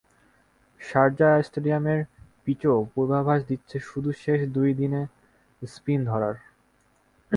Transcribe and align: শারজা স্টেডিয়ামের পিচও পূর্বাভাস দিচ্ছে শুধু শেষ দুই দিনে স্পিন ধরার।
শারজা 0.81 1.29
স্টেডিয়ামের 1.47 1.99
পিচও 2.43 2.77
পূর্বাভাস 2.93 3.39
দিচ্ছে 3.49 3.77
শুধু 3.89 4.09
শেষ 4.23 4.39
দুই 4.55 4.69
দিনে 4.73 5.01
স্পিন 5.61 5.99
ধরার। 6.05 6.35